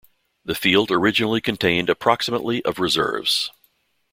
The 0.43 0.55
field 0.55 0.89
originally 0.89 1.41
contained 1.41 1.87
approximately 1.87 2.65
of 2.65 2.79
reserves. 2.79 3.51